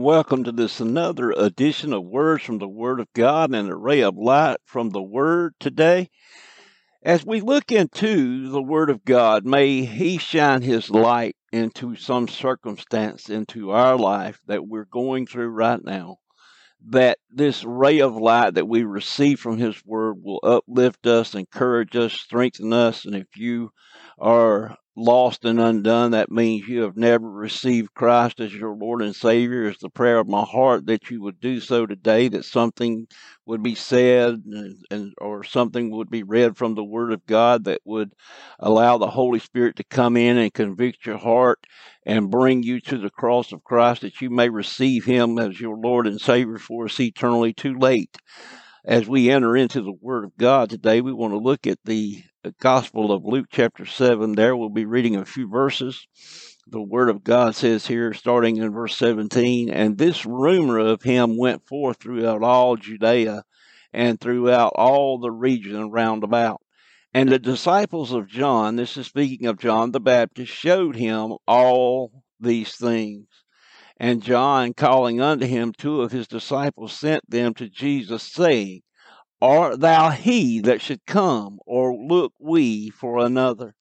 [0.00, 4.00] Welcome to this another edition of Words from the Word of God and a ray
[4.00, 6.08] of light from the Word today.
[7.02, 12.28] As we look into the Word of God, may He shine His light into some
[12.28, 16.16] circumstance into our life that we're going through right now.
[16.88, 21.94] That this ray of light that we receive from His Word will uplift us, encourage
[21.94, 23.04] us, strengthen us.
[23.04, 23.68] And if you
[24.20, 29.16] are lost and undone, that means you have never received Christ as your Lord and
[29.16, 29.64] Savior.
[29.64, 33.06] It's the prayer of my heart that you would do so today, that something
[33.46, 37.64] would be said and, and, or something would be read from the Word of God
[37.64, 38.12] that would
[38.58, 41.58] allow the Holy Spirit to come in and convict your heart
[42.04, 45.76] and bring you to the cross of Christ that you may receive Him as your
[45.76, 48.16] Lord and Savior for us eternally too late
[48.84, 52.22] as we enter into the Word of God today, we want to look at the
[52.60, 54.32] Gospel of Luke, chapter 7.
[54.32, 56.06] There we'll be reading a few verses.
[56.66, 61.36] The Word of God says here, starting in verse 17, and this rumor of him
[61.36, 63.42] went forth throughout all Judea
[63.92, 66.62] and throughout all the region round about.
[67.12, 72.22] And the disciples of John, this is speaking of John the Baptist, showed him all
[72.38, 73.26] these things.
[74.02, 78.80] And John, calling unto him two of his disciples, sent them to Jesus, saying,
[79.42, 83.74] Art thou he that should come, or look we for another?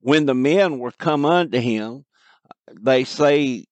[0.00, 2.04] When the men were come unto him,
[2.78, 3.64] they say,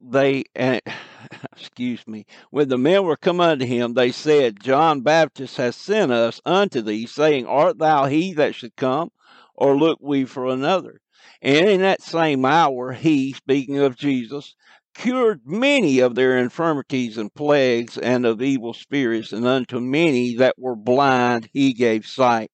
[0.00, 0.80] they, uh,
[1.52, 6.12] excuse me, when the men were come unto him, they said, John Baptist has sent
[6.12, 9.10] us unto thee, saying, Art thou he that should come,
[9.54, 11.02] or look we for another?
[11.42, 14.54] And in that same hour, he, speaking of Jesus,
[14.98, 20.58] cured many of their infirmities and plagues and of evil spirits, and unto many that
[20.58, 22.50] were blind he gave sight.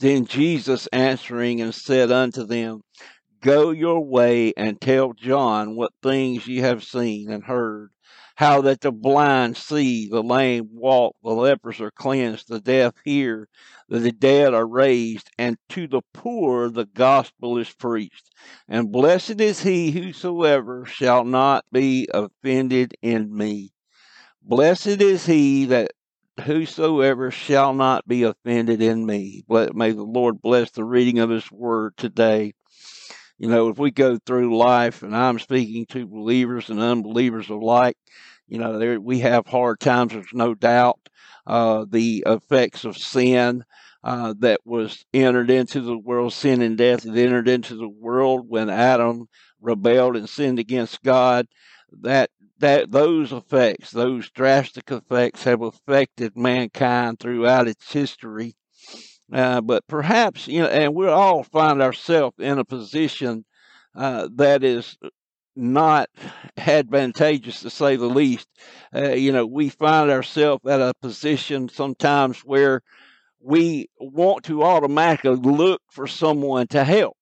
[0.00, 2.82] Then Jesus answering and said unto them,
[3.40, 7.90] Go your way and tell John what things ye have seen and heard
[8.36, 13.48] how that the blind see, the lame walk, the lepers are cleansed, the deaf hear,
[13.88, 18.30] the dead are raised, and to the poor the gospel is preached.
[18.68, 23.72] And blessed is he whosoever shall not be offended in me.
[24.42, 25.92] Blessed is he that
[26.44, 29.44] whosoever shall not be offended in me.
[29.48, 32.52] May the Lord bless the reading of his word today.
[33.38, 37.96] You know, if we go through life, and I'm speaking to believers and unbelievers alike,
[38.48, 40.98] you know, there, we have hard times, there's no doubt.
[41.46, 43.64] Uh, the effects of sin
[44.02, 48.46] uh, that was entered into the world, sin and death that entered into the world
[48.48, 49.26] when Adam
[49.60, 51.46] rebelled and sinned against God.
[52.02, 58.54] That that those effects, those drastic effects, have affected mankind throughout its history.
[59.32, 63.44] Uh, but perhaps, you know, and we all find ourselves in a position
[63.94, 64.96] uh, that is
[65.56, 66.08] not
[66.56, 68.46] advantageous to say the least.
[68.94, 72.82] Uh, you know, we find ourselves at a position sometimes where
[73.40, 77.16] we want to automatically look for someone to help.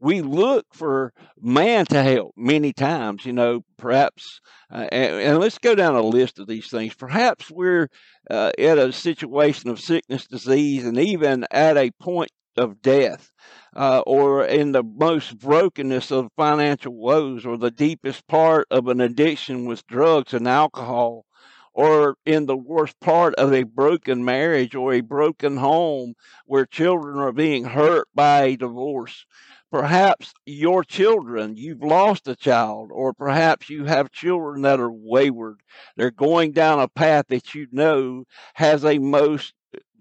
[0.00, 4.40] We look for man to help many times, you know, perhaps,
[4.72, 6.94] uh, and, and, let's go down a list of these things.
[6.94, 7.88] Perhaps we're
[8.30, 13.30] uh, at a situation of sickness, disease, and even at a point of death
[13.74, 19.00] uh, or in the most brokenness of financial woes, or the deepest part of an
[19.00, 21.24] addiction with drugs and alcohol,
[21.72, 27.18] or in the worst part of a broken marriage or a broken home where children
[27.18, 29.24] are being hurt by a divorce.
[29.70, 35.60] Perhaps your children, you've lost a child, or perhaps you have children that are wayward.
[35.96, 39.54] They're going down a path that you know has a most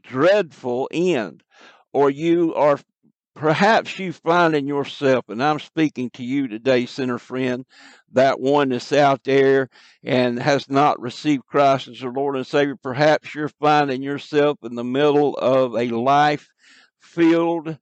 [0.04, 1.44] dreadful end
[1.94, 2.80] or you are
[3.36, 7.66] perhaps you find in yourself, and I'm speaking to you today, sinner friend,
[8.12, 9.70] that one that's out there
[10.04, 12.76] and has not received Christ as your Lord and Savior.
[12.76, 16.50] Perhaps you're finding yourself in the middle of a life
[17.00, 17.78] filled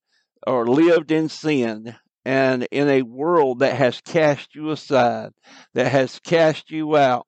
[0.47, 5.31] or lived in sin and in a world that has cast you aside,
[5.73, 7.27] that has cast you out.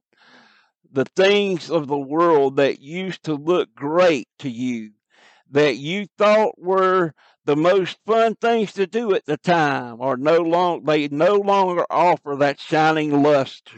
[0.91, 4.91] The things of the world that used to look great to you,
[5.51, 7.13] that you thought were
[7.45, 11.85] the most fun things to do at the time are no long they no longer
[11.89, 13.69] offer that shining lust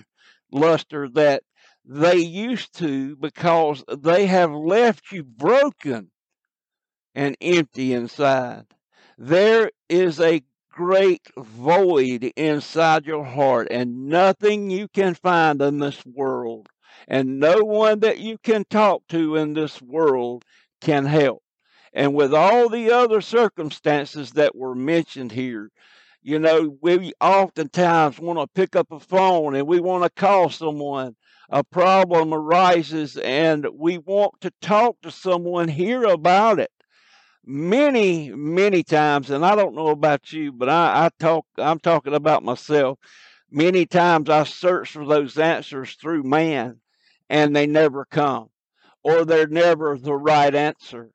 [0.52, 1.44] luster that
[1.86, 6.12] they used to because they have left you broken
[7.16, 8.66] and empty inside.
[9.18, 16.06] There is a great void inside your heart and nothing you can find in this
[16.06, 16.70] world
[17.08, 20.44] and no one that you can talk to in this world
[20.82, 21.44] can help.
[21.94, 25.72] And with all the other circumstances that were mentioned here,
[26.22, 30.50] you know, we oftentimes want to pick up a phone and we want to call
[30.50, 31.16] someone
[31.50, 36.72] a problem arises and we want to talk to someone, hear about it.
[37.46, 42.14] Many, many times, and I don't know about you, but I, I talk, I'm talking
[42.14, 43.00] about myself.
[43.50, 46.80] Many times I search for those answers through man
[47.30, 48.50] and they never come
[49.04, 51.12] or they're never the right answer.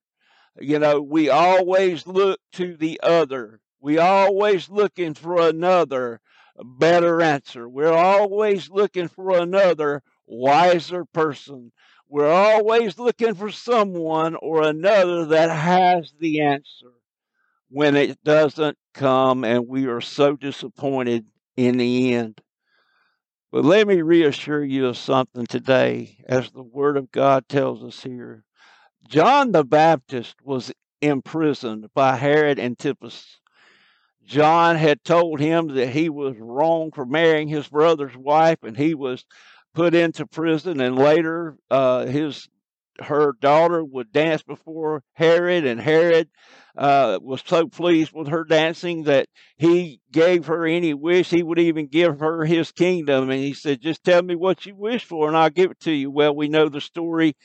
[0.61, 3.61] You know, we always look to the other.
[3.81, 6.21] We always looking for another
[6.63, 7.69] better answer.
[7.69, 11.73] We're always looking for another wiser person.
[12.09, 16.93] We're always looking for someone or another that has the answer
[17.69, 21.27] when it doesn't come, and we are so disappointed
[21.57, 22.41] in the end.
[23.51, 28.03] But let me reassure you of something today, as the Word of God tells us
[28.03, 28.45] here.
[29.09, 33.41] John the Baptist was imprisoned by Herod Antipas.
[34.25, 38.95] John had told him that he was wrong for marrying his brother's wife, and he
[38.95, 39.25] was
[39.77, 40.81] put into prison.
[40.81, 42.49] And later, uh, his
[42.99, 46.29] her daughter would dance before Herod, and Herod
[46.77, 51.31] uh, was so pleased with her dancing that he gave her any wish.
[51.31, 53.31] He would even give her his kingdom.
[53.31, 55.93] And he said, Just tell me what you wish for, and I'll give it to
[55.93, 56.11] you.
[56.11, 57.37] Well, we know the story.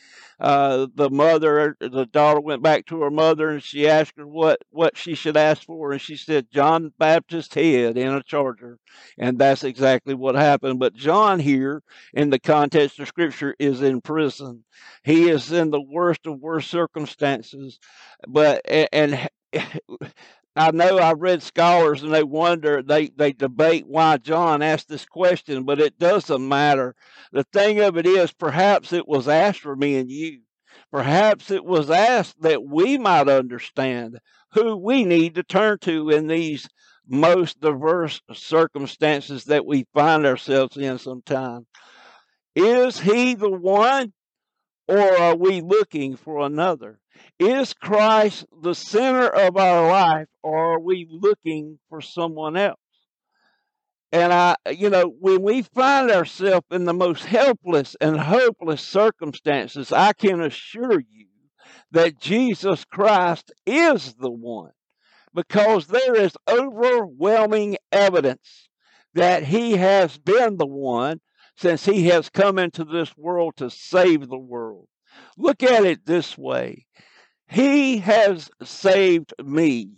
[0.41, 4.59] Uh, the mother, the daughter went back to her mother and she asked her what,
[4.71, 5.91] what she should ask for.
[5.91, 8.79] And she said, John Baptist's head in a charger.
[9.19, 10.79] And that's exactly what happened.
[10.79, 11.83] But John here,
[12.15, 14.63] in the context of Scripture, is in prison.
[15.03, 17.77] He is in the worst of worst circumstances.
[18.27, 19.20] But, and
[20.55, 25.05] I know I've read scholars and they wonder, they, they debate why John asked this
[25.05, 26.95] question, but it doesn't matter.
[27.31, 30.41] The thing of it is, perhaps it was asked for me and you.
[30.91, 34.19] Perhaps it was asked that we might understand
[34.53, 36.67] who we need to turn to in these
[37.07, 41.65] most diverse circumstances that we find ourselves in sometimes.
[42.55, 44.11] Is he the one,
[44.91, 46.99] or are we looking for another?
[47.39, 52.75] Is Christ the center of our life, or are we looking for someone else?
[54.11, 59.93] And I, you know, when we find ourselves in the most helpless and hopeless circumstances,
[59.93, 61.27] I can assure you
[61.91, 64.71] that Jesus Christ is the one
[65.33, 68.67] because there is overwhelming evidence
[69.13, 71.21] that he has been the one
[71.61, 74.87] since he has come into this world to save the world.
[75.37, 76.85] Look at it this way
[77.51, 79.89] he has saved me.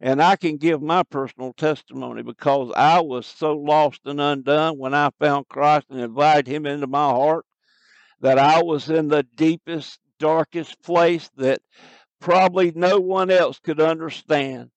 [0.00, 4.94] And I can give my personal testimony because I was so lost and undone when
[4.94, 7.44] I found Christ and invited Him into my heart
[8.20, 11.60] that I was in the deepest, darkest place that
[12.20, 14.70] probably no one else could understand.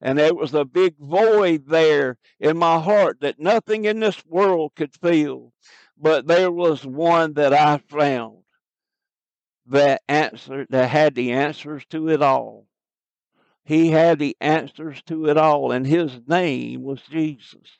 [0.00, 4.72] And there was a big void there in my heart that nothing in this world
[4.74, 5.52] could fill.
[5.96, 8.38] But there was one that I found
[9.66, 12.66] that answered that had the answers to it all.
[13.64, 17.78] He had the answers to it all, and his name was Jesus.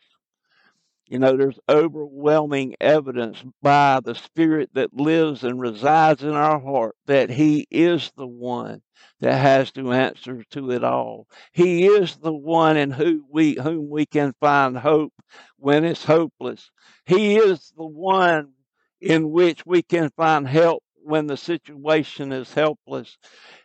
[1.06, 6.96] You know, there's overwhelming evidence by the Spirit that lives and resides in our heart
[7.06, 8.81] that He is the one
[9.20, 11.27] that has to answer to it all.
[11.53, 15.13] He is the one in whom we whom we can find hope
[15.58, 16.70] when it's hopeless.
[17.05, 18.53] He is the one
[19.01, 23.19] in which we can find help when the situation is helpless.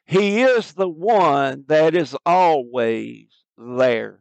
[0.06, 3.28] He is the one that is always
[3.58, 4.20] there.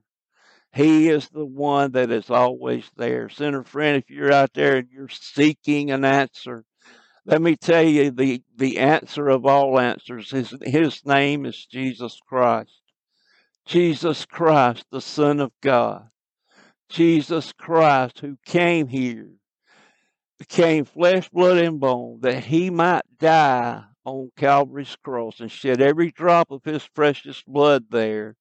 [0.74, 3.28] He is the one that is always there.
[3.28, 6.64] Sinner friend, if you're out there and you're seeking an answer,
[7.24, 10.30] let me tell you the, the answer of all answers.
[10.30, 12.80] His, his name is Jesus Christ.
[13.66, 16.08] Jesus Christ, the Son of God.
[16.88, 19.28] Jesus Christ, who came here
[20.38, 26.10] became flesh, blood, and bone, that he might die on Calvary's cross and shed every
[26.10, 28.36] drop of his precious blood there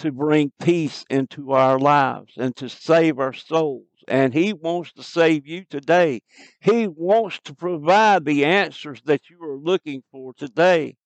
[0.00, 3.84] to bring peace into our lives and to save our souls.
[4.08, 6.22] And he wants to save you today.
[6.60, 10.96] He wants to provide the answers that you are looking for today.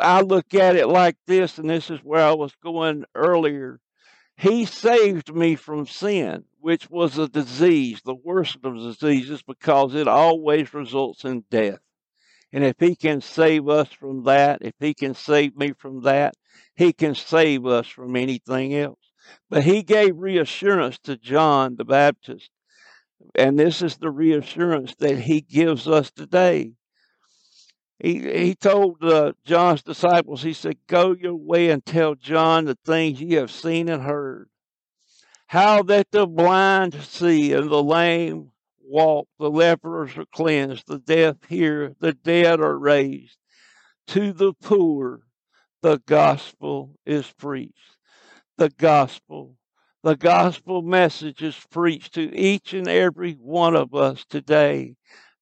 [0.00, 3.80] I look at it like this, and this is where I was going earlier.
[4.36, 10.08] He saved me from sin, which was a disease, the worst of diseases, because it
[10.08, 11.80] always results in death.
[12.54, 16.34] And if He can save us from that, if He can save me from that,
[16.76, 19.00] He can save us from anything else.
[19.50, 22.50] But He gave reassurance to John the Baptist.
[23.34, 26.74] And this is the reassurance that He gives us today.
[27.98, 32.78] He, he told uh, John's disciples, he said, Go your way and tell John the
[32.86, 34.48] things ye have seen and heard.
[35.48, 38.52] How that the blind see and the lame
[38.88, 43.38] walk, the lepers are cleansed, the deaf hear, the dead are raised.
[44.08, 45.20] To the poor,
[45.82, 47.96] the gospel is preached.
[48.56, 49.56] The gospel.
[50.02, 54.96] The gospel message is preached to each and every one of us today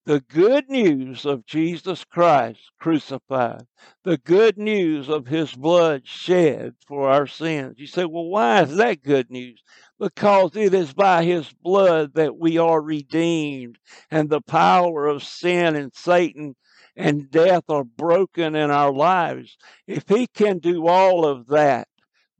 [0.04, 3.66] the good news of Jesus Christ crucified,
[4.02, 7.76] the good news of his blood shed for our sins.
[7.78, 9.62] You say, well, why is that good news?
[10.02, 13.78] Because it is by his blood that we are redeemed,
[14.10, 16.56] and the power of sin and Satan
[16.96, 19.56] and death are broken in our lives.
[19.86, 21.86] If he can do all of that,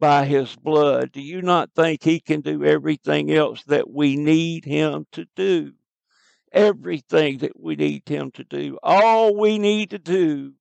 [0.01, 4.65] by his blood, do you not think he can do everything else that we need
[4.65, 5.75] him to do?
[6.53, 8.79] everything that we need Him to do.
[8.83, 10.53] All we need to do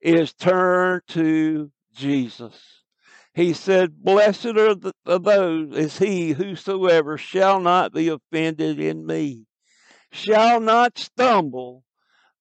[0.00, 2.75] is turn to Jesus.
[3.36, 9.04] He said, Blessed are, the, are those is he whosoever shall not be offended in
[9.04, 9.44] me,
[10.10, 11.84] shall not stumble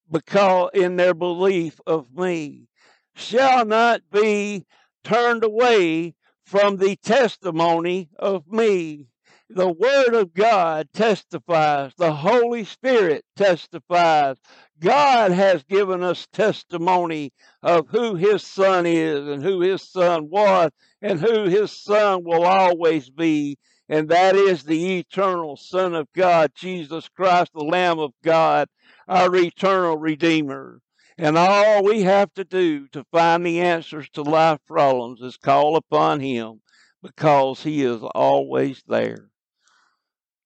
[0.10, 2.70] because in their belief of me,
[3.14, 4.66] shall not be
[5.04, 9.08] turned away from the testimony of me.
[9.50, 11.92] The Word of God testifies.
[11.98, 14.38] The Holy Spirit testifies.
[14.86, 20.70] God has given us testimony of who His Son is and who His Son was
[21.02, 23.58] and who His Son will always be.
[23.90, 28.68] And that is the eternal Son of God, Jesus Christ, the Lamb of God,
[29.08, 30.82] our eternal Redeemer.
[31.18, 35.78] And all we have to do to find the answers to life problems is call
[35.78, 36.62] upon Him
[37.02, 39.32] because He is always there.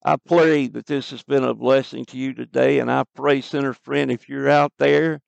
[0.01, 2.79] I pray that this has been a blessing to you today.
[2.79, 5.19] And I pray, sinner friend, if you're out there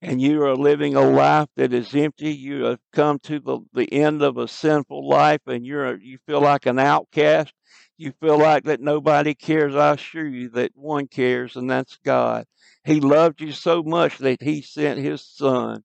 [0.00, 3.92] and you are living a life that is empty, you have come to the, the
[3.92, 7.52] end of a sinful life and you're you feel like an outcast,
[7.98, 12.46] you feel like that nobody cares, I assure you that one cares, and that's God.
[12.84, 15.82] He loved you so much that he sent his son,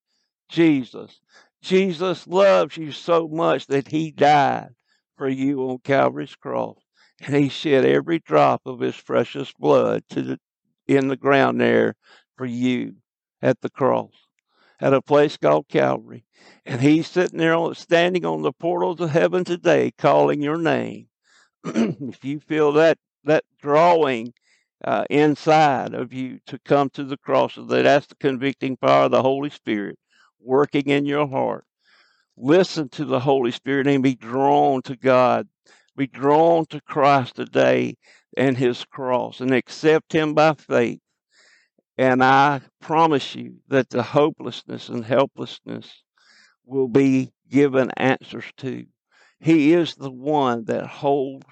[0.50, 1.20] Jesus.
[1.64, 4.70] Jesus loves you so much that he died
[5.18, 6.78] for you on Calvary's cross
[7.25, 10.39] and he shed every drop of his precious blood to the,
[10.88, 11.96] in the ground there
[12.38, 12.96] for you
[13.41, 14.12] at the cross
[14.79, 16.25] at a place called Calvary.
[16.65, 21.08] And he's sitting there standing on the portals of heaven today calling your name.
[21.63, 24.34] if you feel that that drawing
[24.84, 29.22] uh, inside of you to come to the cross, that's the convicting power of the
[29.22, 29.98] Holy Spirit
[30.39, 31.65] working in your heart.
[32.38, 35.48] Listen to the Holy Spirit and be drawn to God
[35.96, 37.98] be drawn to Christ today
[38.36, 41.00] and his cross and accept him by faith.
[41.98, 46.04] And I promise you that the hopelessness and helplessness
[46.66, 48.86] will be given answers to.
[49.40, 51.46] He is the one that holds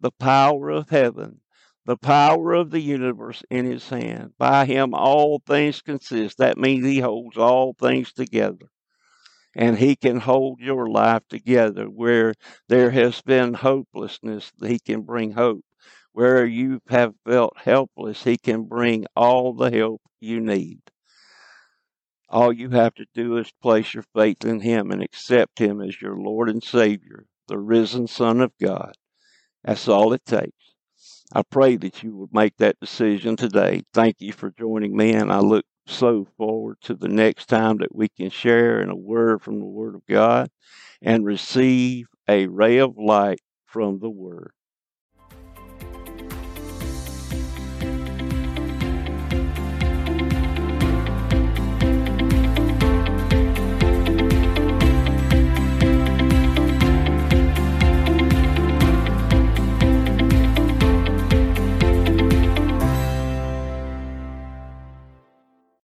[0.00, 1.40] the power of heaven,
[1.86, 4.34] the power of the universe in his hand.
[4.38, 6.38] By him, all things consist.
[6.38, 8.70] That means he holds all things together
[9.58, 12.32] and he can hold your life together where
[12.68, 15.64] there has been hopelessness he can bring hope.
[16.12, 20.80] Where you have felt helpless he can bring all the help you need.
[22.28, 26.00] All you have to do is place your faith in him and accept him as
[26.00, 28.92] your lord and savior the risen son of god.
[29.64, 30.74] That's all it takes.
[31.32, 33.82] I pray that you would make that decision today.
[33.92, 37.94] Thank you for joining me, and I look so forward to the next time that
[37.94, 40.50] we can share in a word from the Word of God
[41.02, 44.52] and receive a ray of light from the Word.